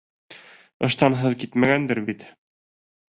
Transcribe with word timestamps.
Ыштанһыҙ 0.87 1.35
китмәгәндер 1.43 2.01
бит! 2.09 2.25